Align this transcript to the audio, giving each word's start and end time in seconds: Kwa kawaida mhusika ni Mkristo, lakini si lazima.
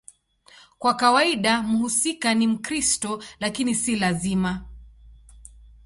Kwa 0.79 0.93
kawaida 0.93 1.61
mhusika 1.63 2.33
ni 2.33 2.47
Mkristo, 2.47 3.23
lakini 3.39 3.75
si 3.75 3.95
lazima. 3.95 4.65